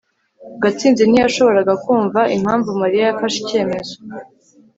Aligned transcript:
gatsinzi 0.61 1.03
ntiyashoboraga 1.05 1.73
kumva 1.83 2.19
impamvu 2.35 2.69
mariya 2.81 3.03
yafashe 3.05 3.37
icyemezo 3.43 3.93